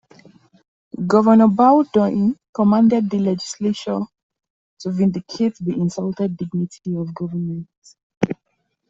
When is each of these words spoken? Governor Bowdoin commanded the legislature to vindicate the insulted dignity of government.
Governor 1.05 1.49
Bowdoin 1.49 2.35
commanded 2.55 3.07
the 3.07 3.19
legislature 3.19 3.99
to 4.79 4.89
vindicate 4.89 5.55
the 5.59 5.73
insulted 5.79 6.35
dignity 6.37 6.95
of 6.97 7.13
government. 7.13 7.67